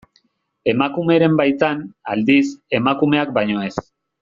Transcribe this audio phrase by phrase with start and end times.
[0.71, 1.83] Emakumeren baitan,
[2.15, 2.47] aldiz,
[2.81, 3.75] emakumeak baino ez.